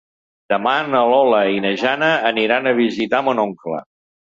[0.53, 3.89] Demà na Lola i na Jana aniran a visitar mon oncle.